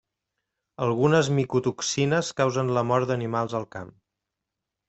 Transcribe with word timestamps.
Algunes 0.85 1.29
micotoxines 1.39 2.31
causen 2.41 2.73
la 2.79 2.85
mort 2.93 3.13
d'animals 3.13 3.55
del 3.59 3.69
camp. 3.77 3.97